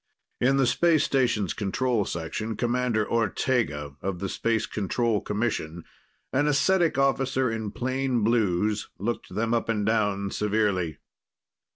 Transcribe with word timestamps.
In 0.39 0.57
the 0.57 0.65
space 0.65 1.03
station's 1.03 1.53
control 1.53 2.05
section, 2.05 2.55
Commander 2.55 3.07
Ortega 3.07 3.97
of 4.01 4.17
the 4.17 4.29
Space 4.29 4.65
Control 4.65 5.21
Commission, 5.21 5.83
an 6.33 6.47
ascetic 6.47 6.97
officer 6.97 7.51
in 7.51 7.69
plain 7.69 8.23
blues, 8.23 8.89
looked 8.97 9.31
them 9.35 9.53
up 9.53 9.69
and 9.69 9.85
down 9.85 10.31
severely. 10.31 10.97